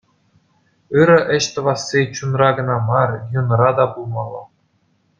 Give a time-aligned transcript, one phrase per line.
[1.01, 4.43] Ырӑ ӗҫ тӑвасси чунра кӑна мар, юнра та пулмалла.